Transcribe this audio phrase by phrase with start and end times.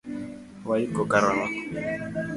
[0.69, 1.47] Waiko karango